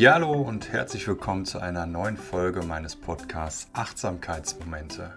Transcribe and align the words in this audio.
Ja, 0.00 0.14
hallo 0.14 0.32
und 0.32 0.72
herzlich 0.72 1.06
willkommen 1.06 1.44
zu 1.44 1.58
einer 1.58 1.84
neuen 1.84 2.16
Folge 2.16 2.62
meines 2.62 2.96
Podcasts 2.96 3.68
Achtsamkeitsmomente. 3.74 5.12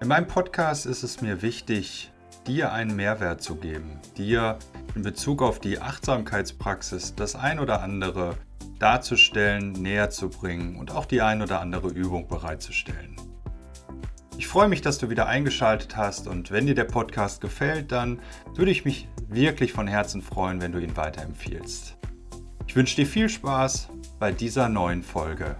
In 0.00 0.06
meinem 0.06 0.28
Podcast 0.28 0.86
ist 0.86 1.02
es 1.02 1.22
mir 1.22 1.42
wichtig, 1.42 2.12
dir 2.46 2.72
einen 2.72 2.94
Mehrwert 2.94 3.42
zu 3.42 3.56
geben, 3.56 3.98
dir 4.16 4.60
in 4.94 5.02
Bezug 5.02 5.42
auf 5.42 5.58
die 5.58 5.80
Achtsamkeitspraxis 5.80 7.16
das 7.16 7.34
ein 7.34 7.58
oder 7.58 7.82
andere 7.82 8.36
darzustellen, 8.78 9.72
näher 9.72 10.10
zu 10.10 10.28
bringen 10.28 10.76
und 10.76 10.92
auch 10.92 11.06
die 11.06 11.20
ein 11.20 11.42
oder 11.42 11.60
andere 11.60 11.88
Übung 11.88 12.28
bereitzustellen. 12.28 13.16
Ich 14.38 14.46
freue 14.46 14.68
mich, 14.68 14.82
dass 14.82 14.98
du 14.98 15.10
wieder 15.10 15.26
eingeschaltet 15.26 15.96
hast 15.96 16.28
und 16.28 16.52
wenn 16.52 16.66
dir 16.66 16.76
der 16.76 16.84
Podcast 16.84 17.40
gefällt, 17.40 17.90
dann 17.90 18.20
würde 18.54 18.70
ich 18.70 18.84
mich 18.84 19.08
wirklich 19.26 19.72
von 19.72 19.88
Herzen 19.88 20.22
freuen, 20.22 20.60
wenn 20.60 20.70
du 20.70 20.78
ihn 20.78 20.96
weiterempfiehlst. 20.96 21.96
Ich 22.72 22.76
wünsche 22.76 22.96
dir 22.96 23.06
viel 23.06 23.28
Spaß 23.28 23.90
bei 24.18 24.32
dieser 24.32 24.70
neuen 24.70 25.02
Folge. 25.02 25.58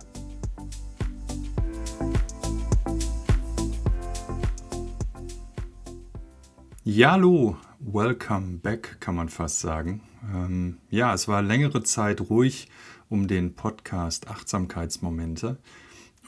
Ja, 6.84 7.10
hallo, 7.10 7.58
welcome 7.80 8.60
back, 8.62 8.96
kann 9.00 9.14
man 9.14 9.28
fast 9.28 9.60
sagen. 9.60 10.00
Ähm, 10.34 10.78
ja, 10.88 11.12
es 11.12 11.28
war 11.28 11.42
längere 11.42 11.82
Zeit 11.82 12.30
ruhig 12.30 12.70
um 13.10 13.28
den 13.28 13.56
Podcast 13.56 14.28
Achtsamkeitsmomente. 14.28 15.58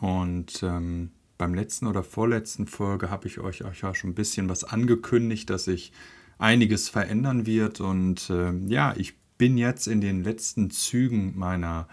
Und 0.02 0.62
ähm, 0.62 1.12
beim 1.38 1.54
letzten 1.54 1.86
oder 1.86 2.02
vorletzten 2.02 2.66
Folge 2.66 3.08
habe 3.08 3.26
ich 3.26 3.40
euch, 3.40 3.60
ja 3.60 3.94
schon 3.94 4.10
ein 4.10 4.14
bisschen 4.14 4.50
was 4.50 4.64
angekündigt, 4.64 5.48
dass 5.48 5.64
sich 5.64 5.92
einiges 6.36 6.90
verändern 6.90 7.46
wird. 7.46 7.80
Und 7.80 8.28
äh, 8.28 8.52
ja, 8.66 8.92
ich 8.98 9.14
bin 9.38 9.56
jetzt 9.58 9.86
in 9.86 10.00
den 10.00 10.22
letzten 10.22 10.70
Zügen 10.70 11.36
meiner 11.36 11.88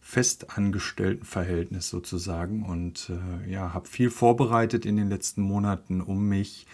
festangestellten 0.00 1.24
Verhältnis 1.24 1.88
sozusagen 1.88 2.62
und 2.62 3.10
äh, 3.10 3.50
ja, 3.50 3.74
habe 3.74 3.88
viel 3.88 4.08
vorbereitet 4.10 4.86
in 4.86 4.96
den 4.96 5.08
letzten 5.08 5.42
Monaten, 5.42 6.00
um 6.00 6.28
mich 6.28 6.66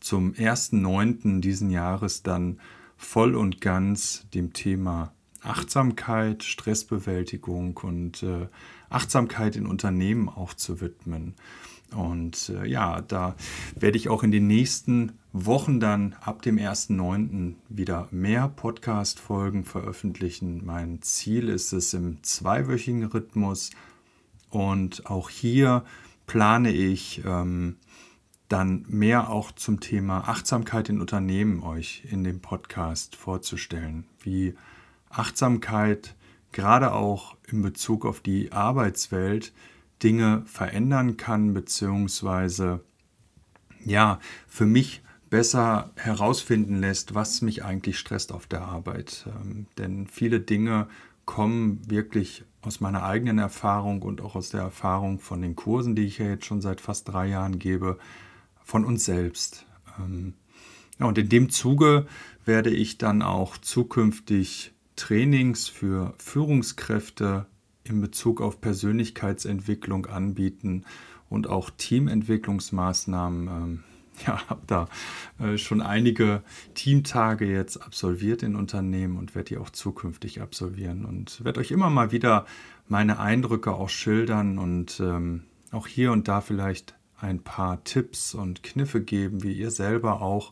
zum 0.00 0.32
1.9. 0.32 1.40
diesen 1.40 1.70
Jahres 1.70 2.22
dann 2.22 2.60
voll 2.96 3.34
und 3.34 3.60
ganz 3.60 4.26
dem 4.32 4.54
Thema 4.54 5.12
Achtsamkeit, 5.42 6.42
Stressbewältigung 6.42 7.76
und 7.76 8.22
äh, 8.22 8.48
Achtsamkeit 8.88 9.56
in 9.56 9.66
Unternehmen 9.66 10.28
auch 10.28 10.54
zu 10.54 10.80
widmen. 10.80 11.34
Und 11.94 12.50
äh, 12.50 12.66
ja, 12.66 13.00
da 13.02 13.36
werde 13.76 13.96
ich 13.98 14.08
auch 14.08 14.22
in 14.22 14.32
den 14.32 14.46
nächsten 14.46 15.18
Wochen 15.46 15.78
dann 15.78 16.16
ab 16.20 16.42
dem 16.42 16.56
1.9. 16.56 17.54
wieder 17.68 18.08
mehr 18.10 18.48
Podcast-Folgen 18.48 19.64
veröffentlichen. 19.64 20.64
Mein 20.64 21.02
Ziel 21.02 21.48
ist 21.48 21.72
es 21.72 21.94
im 21.94 22.22
zweiwöchigen 22.22 23.04
Rhythmus. 23.04 23.70
Und 24.50 25.06
auch 25.06 25.28
hier 25.30 25.84
plane 26.26 26.72
ich 26.72 27.22
ähm, 27.24 27.76
dann 28.48 28.84
mehr 28.88 29.30
auch 29.30 29.52
zum 29.52 29.80
Thema 29.80 30.28
Achtsamkeit 30.28 30.88
in 30.88 31.00
Unternehmen 31.00 31.62
euch 31.62 32.04
in 32.10 32.24
dem 32.24 32.40
Podcast 32.40 33.14
vorzustellen. 33.14 34.06
Wie 34.20 34.54
Achtsamkeit 35.10 36.16
gerade 36.52 36.92
auch 36.92 37.36
in 37.46 37.62
Bezug 37.62 38.06
auf 38.06 38.20
die 38.20 38.52
Arbeitswelt 38.52 39.52
Dinge 40.02 40.42
verändern 40.46 41.16
kann, 41.16 41.54
beziehungsweise 41.54 42.80
ja, 43.84 44.18
für 44.46 44.66
mich 44.66 45.02
besser 45.30 45.90
herausfinden 45.96 46.80
lässt, 46.80 47.14
was 47.14 47.42
mich 47.42 47.64
eigentlich 47.64 47.98
stresst 47.98 48.32
auf 48.32 48.46
der 48.46 48.62
Arbeit. 48.62 49.26
Ähm, 49.26 49.66
denn 49.76 50.06
viele 50.06 50.40
Dinge 50.40 50.88
kommen 51.24 51.80
wirklich 51.90 52.44
aus 52.62 52.80
meiner 52.80 53.04
eigenen 53.04 53.38
Erfahrung 53.38 54.02
und 54.02 54.20
auch 54.20 54.34
aus 54.34 54.50
der 54.50 54.62
Erfahrung 54.62 55.20
von 55.20 55.42
den 55.42 55.56
Kursen, 55.56 55.94
die 55.94 56.06
ich 56.06 56.18
ja 56.18 56.26
jetzt 56.26 56.46
schon 56.46 56.60
seit 56.60 56.80
fast 56.80 57.08
drei 57.08 57.26
Jahren 57.26 57.58
gebe, 57.58 57.98
von 58.62 58.84
uns 58.84 59.04
selbst. 59.04 59.66
Ähm, 59.98 60.34
ja, 60.98 61.06
und 61.06 61.18
in 61.18 61.28
dem 61.28 61.50
Zuge 61.50 62.06
werde 62.44 62.70
ich 62.70 62.98
dann 62.98 63.22
auch 63.22 63.56
zukünftig 63.58 64.72
Trainings 64.96 65.68
für 65.68 66.14
Führungskräfte 66.18 67.46
in 67.84 68.00
Bezug 68.00 68.40
auf 68.40 68.60
Persönlichkeitsentwicklung 68.60 70.06
anbieten 70.06 70.84
und 71.28 71.46
auch 71.46 71.70
Teamentwicklungsmaßnahmen. 71.70 73.84
Ja, 74.26 74.48
habe 74.48 74.62
da 74.66 74.88
äh, 75.38 75.58
schon 75.58 75.80
einige 75.80 76.42
Teamtage 76.74 77.46
jetzt 77.46 77.76
absolviert 77.76 78.42
in 78.42 78.56
Unternehmen 78.56 79.16
und 79.16 79.34
werde 79.34 79.50
die 79.50 79.58
auch 79.58 79.70
zukünftig 79.70 80.40
absolvieren 80.40 81.04
und 81.04 81.44
werde 81.44 81.60
euch 81.60 81.70
immer 81.70 81.90
mal 81.90 82.12
wieder 82.12 82.46
meine 82.88 83.18
Eindrücke 83.18 83.72
auch 83.72 83.88
schildern 83.88 84.58
und 84.58 85.00
ähm, 85.00 85.44
auch 85.70 85.86
hier 85.86 86.12
und 86.12 86.28
da 86.28 86.40
vielleicht 86.40 86.94
ein 87.20 87.42
paar 87.42 87.84
Tipps 87.84 88.34
und 88.34 88.62
Kniffe 88.62 89.00
geben, 89.00 89.42
wie 89.42 89.52
ihr 89.52 89.70
selber 89.70 90.22
auch 90.22 90.50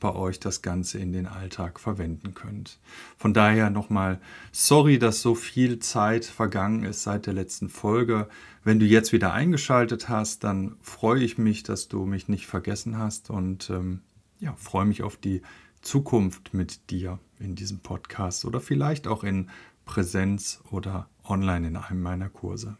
bei 0.00 0.14
euch 0.14 0.40
das 0.40 0.62
Ganze 0.62 0.98
in 0.98 1.12
den 1.12 1.26
Alltag 1.26 1.80
verwenden 1.80 2.34
könnt. 2.34 2.78
Von 3.16 3.34
daher 3.34 3.70
nochmal 3.70 4.20
sorry, 4.52 4.98
dass 4.98 5.22
so 5.22 5.34
viel 5.34 5.78
Zeit 5.78 6.24
vergangen 6.24 6.84
ist 6.84 7.02
seit 7.02 7.26
der 7.26 7.34
letzten 7.34 7.68
Folge. 7.68 8.28
Wenn 8.64 8.78
du 8.78 8.86
jetzt 8.86 9.12
wieder 9.12 9.32
eingeschaltet 9.32 10.08
hast, 10.08 10.44
dann 10.44 10.76
freue 10.82 11.22
ich 11.22 11.38
mich, 11.38 11.62
dass 11.62 11.88
du 11.88 12.04
mich 12.04 12.28
nicht 12.28 12.46
vergessen 12.46 12.98
hast 12.98 13.30
und 13.30 13.70
ähm, 13.70 14.00
ja, 14.40 14.54
freue 14.56 14.84
mich 14.84 15.02
auf 15.02 15.16
die 15.16 15.42
Zukunft 15.82 16.54
mit 16.54 16.90
dir 16.90 17.18
in 17.38 17.54
diesem 17.54 17.80
Podcast 17.80 18.44
oder 18.44 18.60
vielleicht 18.60 19.06
auch 19.06 19.24
in 19.24 19.48
Präsenz 19.84 20.60
oder 20.70 21.08
online 21.24 21.68
in 21.68 21.76
einem 21.76 22.02
meiner 22.02 22.28
Kurse. 22.28 22.76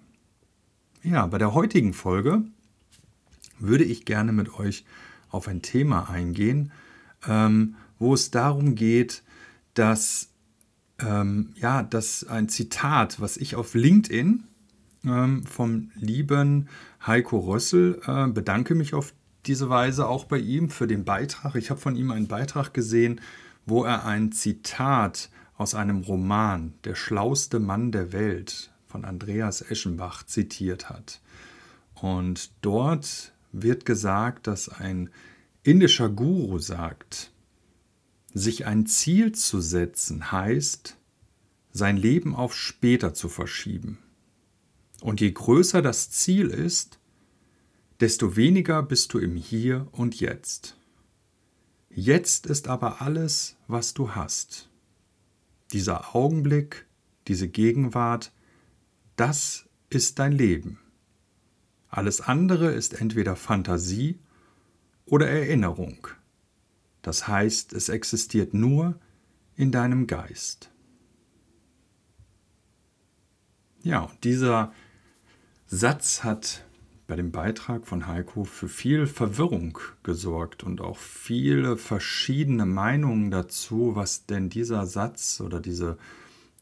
Ja, 1.03 1.27
bei 1.27 1.39
der 1.39 1.55
heutigen 1.55 1.95
Folge 1.95 2.43
würde 3.59 3.85
ich 3.85 4.05
gerne 4.05 4.33
mit 4.33 4.59
euch 4.59 4.85
auf 5.31 5.49
ein 5.49 5.63
Thema 5.63 6.11
eingehen, 6.11 6.73
ähm, 7.27 7.77
wo 7.99 8.15
es 8.15 8.31
darum 8.31 8.75
geht, 8.75 9.23
dass, 9.75 10.29
ähm, 10.99 11.53
ja, 11.57 11.83
dass 11.83 12.25
ein 12.25 12.49
Zitat, 12.49 13.21
was 13.21 13.37
ich 13.37 13.57
auf 13.57 13.75
LinkedIn 13.75 14.45
ähm, 15.05 15.47
vom 15.47 15.91
lieben 15.95 16.69
Heiko 17.07 17.39
Rössel, 17.39 18.01
äh, 18.07 18.29
bedanke 18.29 18.75
mich 18.75 18.95
auf 18.95 19.15
diese 19.47 19.69
Weise 19.69 20.07
auch 20.07 20.25
bei 20.25 20.39
ihm 20.39 20.69
für 20.69 20.87
den 20.87 21.05
Beitrag. 21.05 21.55
Ich 21.55 21.71
habe 21.71 21.81
von 21.81 21.97
ihm 21.97 22.11
einen 22.11 22.29
Beitrag 22.29 22.75
gesehen, 22.75 23.21
wo 23.67 23.85
er 23.85 24.05
ein 24.05 24.33
Zitat 24.33 25.31
aus 25.57 25.75
einem 25.75 26.03
Roman, 26.03 26.75
Der 26.85 26.95
schlauste 26.95 27.59
Mann 27.59 27.91
der 27.91 28.13
Welt 28.13 28.71
von 28.87 29.05
Andreas 29.05 29.63
Eschenbach, 29.63 30.25
zitiert 30.25 30.89
hat. 30.89 31.21
Und 31.95 32.51
dort 32.63 33.33
wird 33.53 33.85
gesagt, 33.85 34.47
dass 34.47 34.69
ein 34.69 35.11
indischer 35.69 36.09
Guru 36.09 36.59
sagt, 36.59 37.31
sich 38.33 38.65
ein 38.65 38.87
Ziel 38.87 39.33
zu 39.33 39.61
setzen 39.61 40.33
heißt, 40.33 40.97
sein 41.73 41.99
Leben 41.99 42.35
auf 42.35 42.57
später 42.57 43.13
zu 43.13 43.29
verschieben. 43.29 43.99
Und 45.03 45.21
je 45.21 45.31
größer 45.31 45.83
das 45.83 46.09
Ziel 46.11 46.49
ist, 46.49 46.99
desto 48.01 48.35
weniger 48.35 48.83
bist 48.83 49.13
du 49.13 49.19
im 49.19 49.37
Hier 49.37 49.87
und 49.93 50.19
Jetzt. 50.19 50.79
Jetzt 51.91 52.47
ist 52.47 52.67
aber 52.67 53.03
alles, 53.03 53.57
was 53.67 53.93
du 53.93 54.13
hast. 54.15 54.71
Dieser 55.73 56.17
Augenblick, 56.17 56.87
diese 57.27 57.47
Gegenwart, 57.47 58.33
das 59.17 59.67
ist 59.91 60.19
dein 60.19 60.33
Leben. 60.33 60.79
Alles 61.91 62.23
andere 62.23 62.73
ist 62.73 62.99
entweder 62.99 63.37
Fantasie 63.37 64.19
oder 65.11 65.29
Erinnerung. 65.29 66.09
Das 67.03 67.29
heißt, 67.29 67.73
es 67.73 67.89
existiert 67.89 68.55
nur 68.55 68.99
in 69.57 69.73
deinem 69.73 70.07
Geist. 70.07 70.71
Ja, 73.83 74.01
und 74.01 74.25
dieser 74.25 74.73
Satz 75.67 76.25
hat 76.25 76.65
bei 77.07 77.17
dem 77.17 77.33
Beitrag 77.33 77.87
von 77.87 78.07
Heiko 78.07 78.45
für 78.45 78.69
viel 78.69 79.07
Verwirrung 79.07 79.79
gesorgt 80.03 80.63
und 80.63 80.83
auch 80.83 80.99
viele 80.99 81.79
verschiedene 81.79 82.67
Meinungen 82.67 83.31
dazu, 83.31 83.93
was 83.95 84.27
denn 84.27 84.51
dieser 84.51 84.85
Satz 84.85 85.41
oder 85.41 85.61
diese 85.61 85.97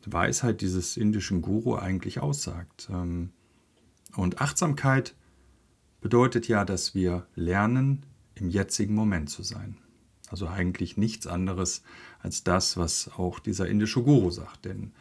Weisheit 0.06 0.60
dieses 0.60 0.96
indischen 0.96 1.42
Guru 1.42 1.74
eigentlich 1.74 2.20
aussagt. 2.20 2.88
Ähm, 2.90 3.30
und 4.14 4.40
Achtsamkeit 4.40 5.14
bedeutet 6.00 6.46
ja, 6.46 6.64
dass 6.64 6.94
wir 6.94 7.26
lernen, 7.34 8.06
im 8.36 8.48
jetzigen 8.48 8.94
Moment 8.94 9.30
zu 9.30 9.42
sein. 9.42 9.78
Also 10.28 10.48
eigentlich 10.48 10.96
nichts 10.96 11.26
anderes 11.26 11.82
als 12.20 12.44
das, 12.44 12.76
was 12.76 13.10
auch 13.16 13.38
dieser 13.38 13.68
indische 13.68 14.02
Guru 14.02 14.30
sagt. 14.30 14.64
Denn 14.64 14.92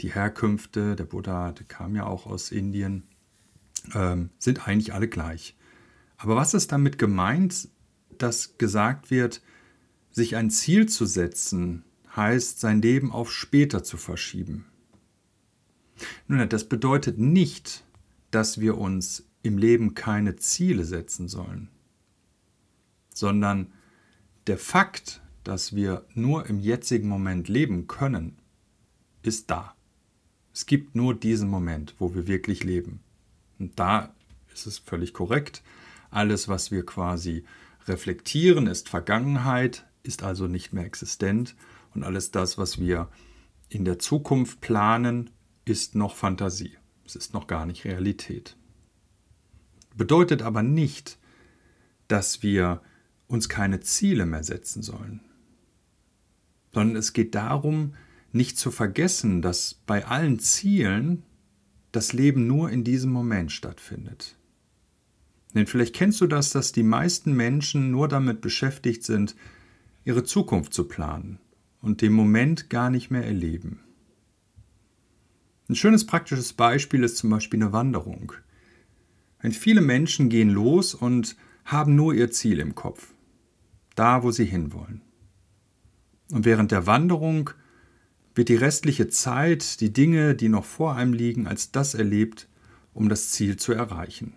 die 0.00 0.14
Herkünfte, 0.14 0.96
der 0.96 1.04
Buddha, 1.04 1.52
der 1.52 1.66
kam 1.66 1.94
ja 1.96 2.06
auch 2.06 2.26
aus 2.26 2.50
Indien, 2.50 3.04
ähm, 3.94 4.30
sind 4.38 4.66
eigentlich 4.66 4.92
alle 4.92 5.08
gleich. 5.08 5.56
Aber 6.16 6.36
was 6.36 6.54
ist 6.54 6.72
damit 6.72 6.98
gemeint, 6.98 7.68
dass 8.18 8.58
gesagt 8.58 9.10
wird, 9.10 9.42
sich 10.10 10.36
ein 10.36 10.50
Ziel 10.50 10.88
zu 10.88 11.06
setzen, 11.06 11.84
heißt 12.14 12.60
sein 12.60 12.80
Leben 12.80 13.10
auf 13.10 13.32
später 13.32 13.82
zu 13.82 13.96
verschieben? 13.96 14.66
Nun, 16.28 16.48
das 16.48 16.68
bedeutet 16.68 17.18
nicht, 17.18 17.84
dass 18.30 18.60
wir 18.60 18.78
uns 18.78 19.26
im 19.42 19.58
Leben 19.58 19.94
keine 19.94 20.36
Ziele 20.36 20.84
setzen 20.84 21.28
sollen, 21.28 21.68
sondern 23.14 23.72
der 24.46 24.58
Fakt, 24.58 25.22
dass 25.44 25.74
wir 25.74 26.04
nur 26.14 26.46
im 26.46 26.60
jetzigen 26.60 27.08
Moment 27.08 27.48
leben 27.48 27.86
können, 27.86 28.36
ist 29.22 29.50
da. 29.50 29.74
Es 30.52 30.66
gibt 30.66 30.94
nur 30.94 31.14
diesen 31.14 31.48
Moment, 31.48 31.94
wo 31.98 32.14
wir 32.14 32.26
wirklich 32.26 32.62
leben. 32.62 33.00
Und 33.58 33.78
da 33.78 34.14
ist 34.52 34.66
es 34.66 34.78
völlig 34.78 35.14
korrekt. 35.14 35.62
Alles, 36.10 36.48
was 36.48 36.70
wir 36.70 36.84
quasi 36.84 37.44
reflektieren, 37.86 38.66
ist 38.66 38.88
Vergangenheit, 38.88 39.86
ist 40.02 40.22
also 40.22 40.46
nicht 40.46 40.72
mehr 40.72 40.84
existent. 40.84 41.56
Und 41.94 42.04
alles 42.04 42.30
das, 42.30 42.58
was 42.58 42.78
wir 42.78 43.08
in 43.68 43.84
der 43.84 43.98
Zukunft 43.98 44.60
planen, 44.60 45.30
ist 45.64 45.94
noch 45.94 46.14
Fantasie. 46.14 46.76
Es 47.04 47.16
ist 47.16 47.34
noch 47.34 47.46
gar 47.46 47.66
nicht 47.66 47.84
Realität. 47.84 48.56
Bedeutet 49.96 50.42
aber 50.42 50.62
nicht, 50.62 51.18
dass 52.08 52.42
wir 52.42 52.82
uns 53.26 53.48
keine 53.48 53.80
Ziele 53.80 54.26
mehr 54.26 54.44
setzen 54.44 54.82
sollen, 54.82 55.20
sondern 56.72 56.96
es 56.96 57.12
geht 57.12 57.34
darum, 57.34 57.94
nicht 58.32 58.58
zu 58.58 58.70
vergessen, 58.70 59.42
dass 59.42 59.74
bei 59.86 60.06
allen 60.06 60.38
Zielen 60.40 61.22
das 61.92 62.12
Leben 62.12 62.46
nur 62.46 62.70
in 62.70 62.82
diesem 62.82 63.12
Moment 63.12 63.52
stattfindet. 63.52 64.36
Denn 65.54 65.68
vielleicht 65.68 65.94
kennst 65.94 66.20
du 66.20 66.26
das, 66.26 66.50
dass 66.50 66.72
die 66.72 66.82
meisten 66.82 67.32
Menschen 67.32 67.92
nur 67.92 68.08
damit 68.08 68.40
beschäftigt 68.40 69.04
sind, 69.04 69.36
ihre 70.04 70.24
Zukunft 70.24 70.74
zu 70.74 70.84
planen 70.84 71.38
und 71.80 72.02
den 72.02 72.12
Moment 72.12 72.70
gar 72.70 72.90
nicht 72.90 73.10
mehr 73.10 73.24
erleben. 73.24 73.80
Ein 75.68 75.76
schönes 75.76 76.04
praktisches 76.04 76.52
Beispiel 76.52 77.04
ist 77.04 77.16
zum 77.16 77.30
Beispiel 77.30 77.62
eine 77.62 77.72
Wanderung. 77.72 78.32
Wenn 79.40 79.52
viele 79.52 79.80
Menschen 79.80 80.28
gehen 80.28 80.50
los 80.50 80.94
und 80.94 81.36
haben 81.64 81.94
nur 81.94 82.14
ihr 82.14 82.30
Ziel 82.30 82.58
im 82.58 82.74
Kopf, 82.74 83.13
da 83.94 84.22
wo 84.22 84.30
sie 84.30 84.44
hinwollen. 84.44 85.02
Und 86.30 86.44
während 86.44 86.72
der 86.72 86.86
Wanderung 86.86 87.50
wird 88.34 88.48
die 88.48 88.56
restliche 88.56 89.08
Zeit, 89.08 89.80
die 89.80 89.92
Dinge, 89.92 90.34
die 90.34 90.48
noch 90.48 90.64
vor 90.64 90.96
einem 90.96 91.12
liegen, 91.12 91.46
als 91.46 91.70
das 91.70 91.94
erlebt, 91.94 92.48
um 92.92 93.08
das 93.08 93.30
Ziel 93.30 93.56
zu 93.56 93.72
erreichen. 93.72 94.34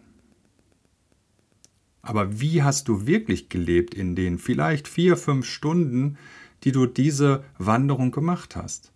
Aber 2.01 2.39
wie 2.39 2.63
hast 2.63 2.87
du 2.87 3.05
wirklich 3.05 3.49
gelebt 3.49 3.93
in 3.93 4.15
den 4.15 4.39
vielleicht 4.39 4.87
vier, 4.87 5.17
fünf 5.17 5.45
Stunden, 5.45 6.17
die 6.63 6.71
du 6.71 6.85
diese 6.85 7.43
Wanderung 7.57 8.11
gemacht 8.11 8.55
hast? 8.55 8.91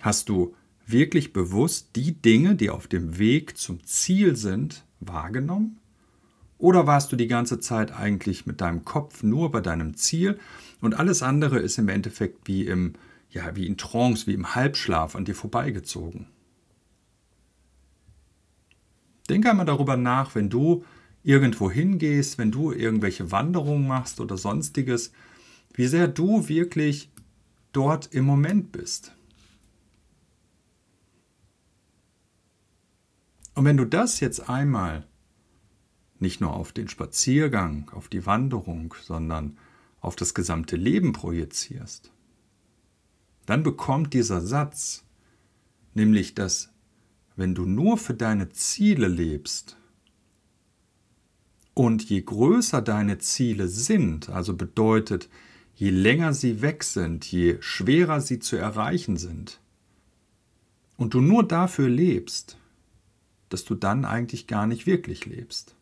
Hast 0.00 0.28
du 0.28 0.54
wirklich 0.86 1.32
bewusst 1.32 1.96
die 1.96 2.12
Dinge, 2.12 2.54
die 2.54 2.70
auf 2.70 2.88
dem 2.88 3.18
Weg 3.18 3.56
zum 3.56 3.84
Ziel 3.84 4.36
sind, 4.36 4.84
wahrgenommen? 5.00 5.78
Oder 6.58 6.86
warst 6.86 7.12
du 7.12 7.16
die 7.16 7.28
ganze 7.28 7.60
Zeit 7.60 7.92
eigentlich 7.92 8.46
mit 8.46 8.60
deinem 8.60 8.84
Kopf 8.84 9.22
nur 9.22 9.50
bei 9.50 9.60
deinem 9.60 9.94
Ziel 9.96 10.38
und 10.80 10.98
alles 10.98 11.22
andere 11.22 11.58
ist 11.58 11.78
im 11.78 11.88
Endeffekt 11.88 12.48
wie 12.48 12.66
im 12.66 12.94
ja, 13.30 13.54
wie 13.54 13.66
in 13.66 13.76
Trance, 13.76 14.26
wie 14.26 14.34
im 14.34 14.54
Halbschlaf 14.54 15.14
an 15.14 15.24
dir 15.24 15.34
vorbeigezogen? 15.34 16.28
Denke 19.28 19.50
einmal 19.50 19.66
darüber 19.66 19.96
nach, 19.96 20.34
wenn 20.34 20.48
du 20.48 20.84
irgendwo 21.22 21.70
hingehst, 21.70 22.38
wenn 22.38 22.52
du 22.52 22.72
irgendwelche 22.72 23.32
Wanderungen 23.32 23.86
machst 23.86 24.20
oder 24.20 24.36
sonstiges, 24.36 25.12
wie 25.74 25.86
sehr 25.86 26.08
du 26.08 26.48
wirklich 26.48 27.10
dort 27.72 28.06
im 28.14 28.24
Moment 28.24 28.72
bist. 28.72 29.12
Und 33.54 33.64
wenn 33.64 33.76
du 33.76 33.84
das 33.84 34.20
jetzt 34.20 34.48
einmal 34.48 35.06
nicht 36.18 36.40
nur 36.40 36.54
auf 36.54 36.72
den 36.72 36.88
Spaziergang, 36.88 37.90
auf 37.90 38.08
die 38.08 38.26
Wanderung, 38.26 38.94
sondern 39.02 39.58
auf 40.00 40.16
das 40.16 40.34
gesamte 40.34 40.76
Leben 40.76 41.12
projizierst, 41.12 42.12
dann 43.46 43.62
bekommt 43.62 44.14
dieser 44.14 44.40
Satz, 44.40 45.04
nämlich 45.94 46.34
dass 46.34 46.70
wenn 47.36 47.54
du 47.54 47.66
nur 47.66 47.98
für 47.98 48.14
deine 48.14 48.48
Ziele 48.50 49.08
lebst 49.08 49.76
und 51.74 52.08
je 52.08 52.22
größer 52.22 52.80
deine 52.80 53.18
Ziele 53.18 53.68
sind, 53.68 54.30
also 54.30 54.54
bedeutet, 54.54 55.28
je 55.74 55.90
länger 55.90 56.32
sie 56.32 56.62
weg 56.62 56.82
sind, 56.82 57.30
je 57.30 57.58
schwerer 57.60 58.22
sie 58.22 58.38
zu 58.38 58.56
erreichen 58.56 59.18
sind, 59.18 59.60
und 60.96 61.12
du 61.12 61.20
nur 61.20 61.46
dafür 61.46 61.90
lebst, 61.90 62.56
dass 63.50 63.64
du 63.64 63.74
dann 63.74 64.04
eigentlich 64.06 64.46
gar 64.46 64.66
nicht 64.66 64.86
wirklich 64.86 65.26
lebst. 65.26 65.75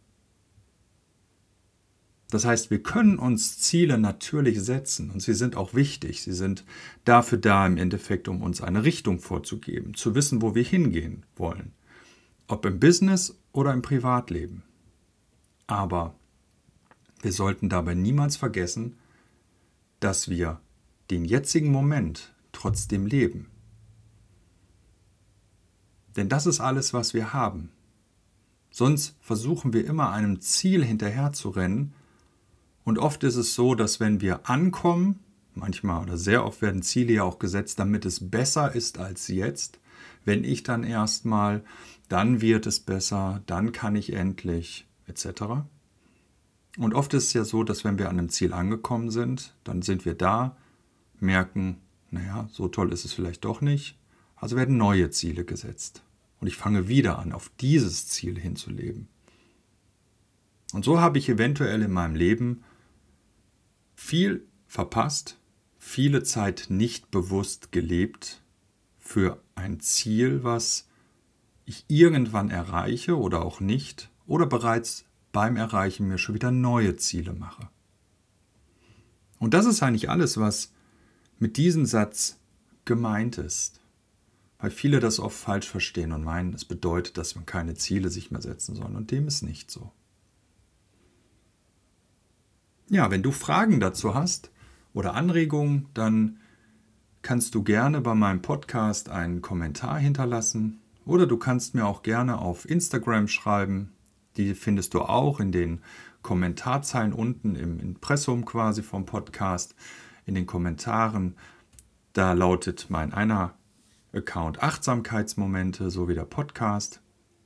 Das 2.34 2.44
heißt, 2.44 2.72
wir 2.72 2.82
können 2.82 3.20
uns 3.20 3.60
Ziele 3.60 3.96
natürlich 3.96 4.60
setzen 4.60 5.12
und 5.12 5.20
sie 5.20 5.34
sind 5.34 5.54
auch 5.54 5.72
wichtig. 5.72 6.20
Sie 6.20 6.32
sind 6.32 6.64
dafür 7.04 7.38
da 7.38 7.64
im 7.64 7.76
Endeffekt, 7.76 8.26
um 8.26 8.42
uns 8.42 8.60
eine 8.60 8.82
Richtung 8.82 9.20
vorzugeben, 9.20 9.94
zu 9.94 10.16
wissen, 10.16 10.42
wo 10.42 10.56
wir 10.56 10.64
hingehen 10.64 11.24
wollen. 11.36 11.74
Ob 12.48 12.66
im 12.66 12.80
Business 12.80 13.38
oder 13.52 13.72
im 13.72 13.82
Privatleben. 13.82 14.64
Aber 15.68 16.16
wir 17.22 17.30
sollten 17.30 17.68
dabei 17.68 17.94
niemals 17.94 18.36
vergessen, 18.36 18.96
dass 20.00 20.28
wir 20.28 20.60
den 21.12 21.24
jetzigen 21.24 21.70
Moment 21.70 22.34
trotzdem 22.50 23.06
leben. 23.06 23.46
Denn 26.16 26.28
das 26.28 26.46
ist 26.46 26.58
alles, 26.58 26.92
was 26.92 27.14
wir 27.14 27.32
haben. 27.32 27.70
Sonst 28.72 29.14
versuchen 29.20 29.72
wir 29.72 29.86
immer 29.86 30.10
einem 30.10 30.40
Ziel 30.40 30.84
hinterherzurennen. 30.84 31.94
Und 32.84 32.98
oft 32.98 33.24
ist 33.24 33.36
es 33.36 33.54
so, 33.54 33.74
dass 33.74 33.98
wenn 33.98 34.20
wir 34.20 34.48
ankommen, 34.48 35.20
manchmal 35.54 36.02
oder 36.02 36.16
sehr 36.16 36.44
oft 36.44 36.62
werden 36.62 36.82
Ziele 36.82 37.14
ja 37.14 37.22
auch 37.24 37.38
gesetzt, 37.38 37.78
damit 37.78 38.04
es 38.04 38.30
besser 38.30 38.74
ist 38.74 38.98
als 38.98 39.28
jetzt. 39.28 39.78
Wenn 40.24 40.44
ich 40.44 40.62
dann 40.62 40.84
erstmal, 40.84 41.64
dann 42.08 42.40
wird 42.40 42.66
es 42.66 42.80
besser, 42.80 43.42
dann 43.46 43.72
kann 43.72 43.96
ich 43.96 44.12
endlich, 44.12 44.86
etc. 45.06 45.64
Und 46.76 46.94
oft 46.94 47.14
ist 47.14 47.24
es 47.24 47.32
ja 47.32 47.44
so, 47.44 47.62
dass 47.62 47.84
wenn 47.84 47.98
wir 47.98 48.08
an 48.08 48.18
einem 48.18 48.28
Ziel 48.28 48.52
angekommen 48.52 49.10
sind, 49.10 49.54
dann 49.64 49.82
sind 49.82 50.04
wir 50.04 50.14
da, 50.14 50.56
merken, 51.20 51.78
naja, 52.10 52.48
so 52.52 52.68
toll 52.68 52.92
ist 52.92 53.04
es 53.04 53.12
vielleicht 53.12 53.44
doch 53.44 53.60
nicht, 53.60 53.98
also 54.36 54.56
werden 54.56 54.76
neue 54.76 55.10
Ziele 55.10 55.44
gesetzt. 55.44 56.02
Und 56.40 56.48
ich 56.48 56.56
fange 56.56 56.88
wieder 56.88 57.18
an, 57.18 57.32
auf 57.32 57.50
dieses 57.60 58.08
Ziel 58.08 58.38
hinzuleben. 58.38 59.08
Und 60.72 60.84
so 60.84 61.00
habe 61.00 61.18
ich 61.18 61.28
eventuell 61.28 61.82
in 61.82 61.92
meinem 61.92 62.16
Leben 62.16 62.64
viel 64.04 64.46
verpasst, 64.66 65.38
viele 65.78 66.22
Zeit 66.22 66.66
nicht 66.68 67.10
bewusst 67.10 67.72
gelebt 67.72 68.42
für 68.98 69.42
ein 69.54 69.80
Ziel, 69.80 70.44
was 70.44 70.88
ich 71.64 71.84
irgendwann 71.88 72.50
erreiche 72.50 73.18
oder 73.18 73.44
auch 73.44 73.60
nicht, 73.60 74.10
oder 74.26 74.46
bereits 74.46 75.04
beim 75.32 75.56
Erreichen 75.56 76.08
mir 76.08 76.18
schon 76.18 76.34
wieder 76.34 76.50
neue 76.50 76.96
Ziele 76.96 77.32
mache. 77.32 77.68
Und 79.38 79.54
das 79.54 79.66
ist 79.66 79.82
eigentlich 79.82 80.10
alles, 80.10 80.38
was 80.38 80.72
mit 81.38 81.56
diesem 81.56 81.86
Satz 81.86 82.38
gemeint 82.84 83.38
ist 83.38 83.80
weil 84.64 84.70
viele 84.70 84.98
das 84.98 85.20
oft 85.20 85.36
falsch 85.36 85.68
verstehen 85.68 86.12
und 86.12 86.24
meinen, 86.24 86.54
es 86.54 86.64
bedeutet, 86.64 87.18
dass 87.18 87.34
man 87.34 87.44
keine 87.44 87.74
Ziele 87.74 88.08
sich 88.08 88.30
mehr 88.30 88.40
setzen 88.40 88.74
soll. 88.74 88.96
Und 88.96 89.10
dem 89.10 89.28
ist 89.28 89.42
nicht 89.42 89.70
so. 89.70 89.92
Ja, 92.90 93.10
wenn 93.10 93.22
du 93.22 93.32
Fragen 93.32 93.80
dazu 93.80 94.14
hast 94.14 94.50
oder 94.92 95.14
Anregungen, 95.14 95.86
dann 95.94 96.38
kannst 97.22 97.54
du 97.54 97.62
gerne 97.62 98.02
bei 98.02 98.14
meinem 98.14 98.42
Podcast 98.42 99.08
einen 99.08 99.40
Kommentar 99.40 99.98
hinterlassen 99.98 100.80
oder 101.06 101.26
du 101.26 101.38
kannst 101.38 101.74
mir 101.74 101.86
auch 101.86 102.02
gerne 102.02 102.38
auf 102.38 102.68
Instagram 102.68 103.26
schreiben. 103.26 103.94
Die 104.36 104.54
findest 104.54 104.92
du 104.92 105.00
auch 105.00 105.40
in 105.40 105.50
den 105.50 105.80
Kommentarzeilen 106.20 107.14
unten 107.14 107.56
im 107.56 107.80
Impressum 107.80 108.44
quasi 108.44 108.82
vom 108.82 109.06
Podcast, 109.06 109.74
in 110.26 110.34
den 110.34 110.46
Kommentaren. 110.46 111.36
Da 112.12 112.34
lautet 112.34 112.86
mein 112.90 113.14
einer 113.14 113.54
Account 114.12 114.62
Achtsamkeitsmomente, 114.62 115.90
so 115.90 116.06
wie 116.06 116.14
der 116.14 116.26
Podcast. 116.26 117.00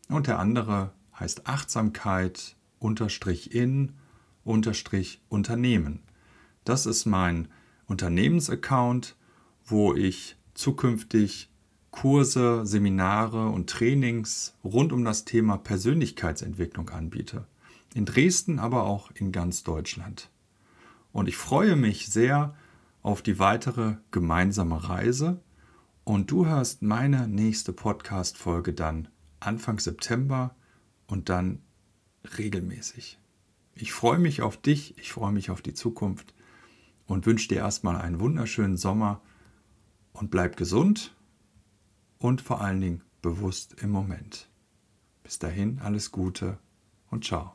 Und 0.08 0.26
der 0.26 0.40
andere 0.40 0.90
heißt 1.18 1.46
Achtsamkeit 1.46 2.56
unterstrich 2.80 3.54
in 3.54 3.94
Unternehmen. 4.48 6.00
Das 6.64 6.86
ist 6.86 7.06
mein 7.06 7.48
Unternehmensaccount, 7.86 9.16
wo 9.64 9.94
ich 9.94 10.36
zukünftig 10.54 11.50
Kurse, 11.90 12.66
Seminare 12.66 13.48
und 13.48 13.70
Trainings 13.70 14.54
rund 14.62 14.92
um 14.92 15.04
das 15.04 15.24
Thema 15.24 15.56
Persönlichkeitsentwicklung 15.56 16.90
anbiete. 16.90 17.46
In 17.94 18.04
Dresden, 18.04 18.58
aber 18.58 18.84
auch 18.84 19.10
in 19.12 19.32
ganz 19.32 19.64
Deutschland. 19.64 20.30
Und 21.12 21.28
ich 21.28 21.36
freue 21.36 21.76
mich 21.76 22.08
sehr 22.08 22.54
auf 23.02 23.22
die 23.22 23.38
weitere 23.38 23.96
gemeinsame 24.10 24.88
Reise 24.88 25.40
Und 26.04 26.30
du 26.30 26.46
hörst 26.46 26.82
meine 26.82 27.28
nächste 27.28 27.72
Podcast-Folge 27.72 28.72
dann 28.72 29.08
Anfang 29.40 29.78
September 29.78 30.54
und 31.06 31.28
dann 31.28 31.60
regelmäßig. 32.38 33.18
Ich 33.80 33.92
freue 33.92 34.18
mich 34.18 34.42
auf 34.42 34.56
dich, 34.56 34.98
ich 34.98 35.12
freue 35.12 35.30
mich 35.30 35.50
auf 35.50 35.62
die 35.62 35.72
Zukunft 35.72 36.34
und 37.06 37.26
wünsche 37.26 37.46
dir 37.46 37.58
erstmal 37.58 37.96
einen 37.96 38.18
wunderschönen 38.18 38.76
Sommer 38.76 39.22
und 40.12 40.32
bleib 40.32 40.56
gesund 40.56 41.14
und 42.18 42.40
vor 42.40 42.60
allen 42.60 42.80
Dingen 42.80 43.04
bewusst 43.22 43.76
im 43.80 43.90
Moment. 43.90 44.48
Bis 45.22 45.38
dahin 45.38 45.78
alles 45.78 46.10
Gute 46.10 46.58
und 47.08 47.24
ciao. 47.24 47.54